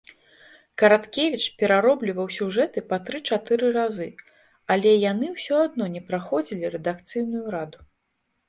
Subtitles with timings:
[0.81, 4.07] Караткевіч пераробліваў сюжэты па тры-чатыры разы,
[4.77, 7.79] але яны ўсё адно не праходзілі рэдакцыйную раду.